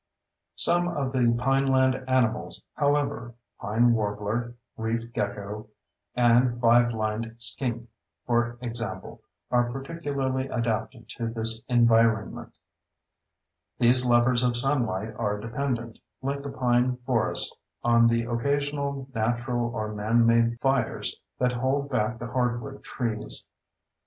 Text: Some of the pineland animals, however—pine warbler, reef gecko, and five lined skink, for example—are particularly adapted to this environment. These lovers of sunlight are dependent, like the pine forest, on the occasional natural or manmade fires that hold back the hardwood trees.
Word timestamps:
Some 0.55 0.87
of 0.87 1.11
the 1.11 1.19
pineland 1.37 2.05
animals, 2.07 2.63
however—pine 2.73 3.93
warbler, 3.93 4.55
reef 4.75 5.13
gecko, 5.13 5.67
and 6.15 6.59
five 6.59 6.91
lined 6.91 7.35
skink, 7.37 7.87
for 8.25 8.57
example—are 8.61 9.71
particularly 9.71 10.47
adapted 10.47 11.07
to 11.09 11.27
this 11.27 11.63
environment. 11.69 12.55
These 13.77 14.03
lovers 14.03 14.41
of 14.41 14.57
sunlight 14.57 15.13
are 15.19 15.39
dependent, 15.39 15.99
like 16.23 16.41
the 16.41 16.49
pine 16.51 16.97
forest, 17.05 17.55
on 17.83 18.07
the 18.07 18.23
occasional 18.23 19.07
natural 19.13 19.69
or 19.75 19.93
manmade 19.93 20.59
fires 20.61 21.15
that 21.37 21.51
hold 21.51 21.91
back 21.91 22.17
the 22.17 22.25
hardwood 22.25 22.83
trees. 22.83 23.45